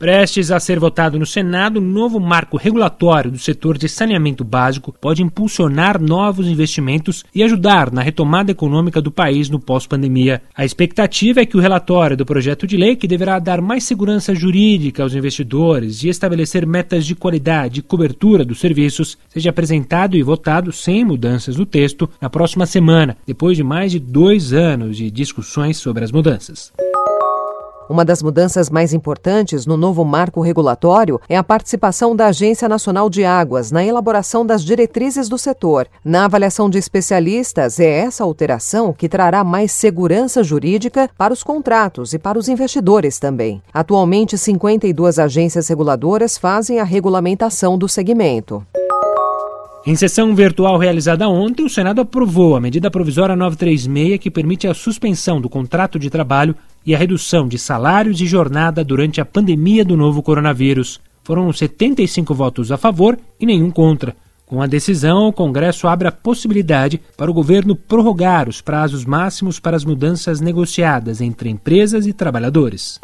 [0.00, 4.94] Prestes a ser votado no Senado, o novo marco regulatório do setor de saneamento básico
[4.98, 10.40] pode impulsionar novos investimentos e ajudar na retomada econômica do país no pós-pandemia.
[10.56, 14.34] A expectativa é que o relatório do projeto de lei, que deverá dar mais segurança
[14.34, 20.22] jurídica aos investidores e estabelecer metas de qualidade e cobertura dos serviços, seja apresentado e
[20.22, 25.10] votado sem mudanças no texto na próxima semana, depois de mais de dois anos de
[25.10, 26.72] discussões sobre as mudanças.
[27.90, 33.10] Uma das mudanças mais importantes no novo marco regulatório é a participação da Agência Nacional
[33.10, 35.88] de Águas na elaboração das diretrizes do setor.
[36.04, 42.14] Na avaliação de especialistas, é essa alteração que trará mais segurança jurídica para os contratos
[42.14, 43.60] e para os investidores também.
[43.74, 48.64] Atualmente, 52 agências reguladoras fazem a regulamentação do segmento.
[49.86, 54.74] Em sessão virtual realizada ontem, o Senado aprovou a medida provisória 936 que permite a
[54.74, 59.82] suspensão do contrato de trabalho e a redução de salários e jornada durante a pandemia
[59.82, 61.00] do novo coronavírus.
[61.24, 64.14] Foram 75 votos a favor e nenhum contra.
[64.44, 69.58] Com a decisão, o Congresso abre a possibilidade para o governo prorrogar os prazos máximos
[69.58, 73.00] para as mudanças negociadas entre empresas e trabalhadores.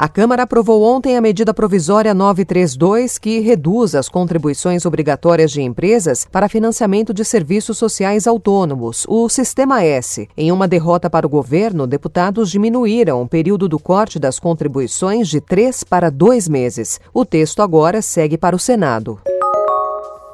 [0.00, 6.24] A Câmara aprovou ontem a medida provisória 932, que reduz as contribuições obrigatórias de empresas
[6.30, 10.28] para financiamento de serviços sociais autônomos, o Sistema S.
[10.36, 15.40] Em uma derrota para o governo, deputados diminuíram o período do corte das contribuições de
[15.40, 17.00] três para dois meses.
[17.12, 19.18] O texto agora segue para o Senado.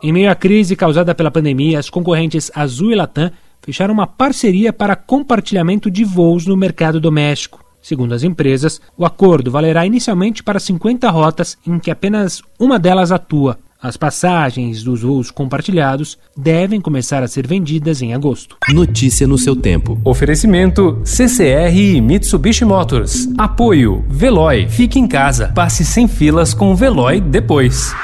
[0.02, 3.30] Em meio à crise causada pela pandemia, as concorrentes Azul e Latam
[3.62, 7.63] fecharam uma parceria para compartilhamento de voos no mercado doméstico.
[7.84, 13.12] Segundo as empresas, o acordo valerá inicialmente para 50 rotas em que apenas uma delas
[13.12, 13.58] atua.
[13.78, 18.56] As passagens dos voos compartilhados devem começar a ser vendidas em agosto.
[18.70, 20.00] Notícia no seu tempo.
[20.02, 23.28] Oferecimento CCR e Mitsubishi Motors.
[23.36, 24.66] Apoio Veloy.
[24.66, 25.52] Fique em casa.
[25.55, 27.95] Passe sem filas com o Veloy depois.